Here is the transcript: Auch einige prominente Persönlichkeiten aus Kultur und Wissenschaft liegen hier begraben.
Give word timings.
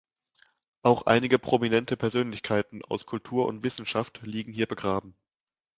Auch 0.81 1.05
einige 1.05 1.37
prominente 1.37 1.95
Persönlichkeiten 1.95 2.83
aus 2.83 3.05
Kultur 3.05 3.45
und 3.45 3.61
Wissenschaft 3.61 4.19
liegen 4.23 4.51
hier 4.51 4.65
begraben. 4.65 5.15